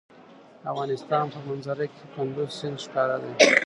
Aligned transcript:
د 0.61 0.63
افغانستان 0.73 1.23
په 1.33 1.39
منظره 1.47 1.85
کې 1.93 2.03
کندز 2.13 2.49
سیند 2.59 2.77
ښکاره 2.85 3.17
ده. 3.23 3.27